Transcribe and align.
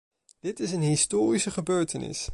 Dit 0.39 0.59
is 0.59 0.71
een 0.71 0.81
historische 0.81 1.51
gebeurtenis. 1.51 2.29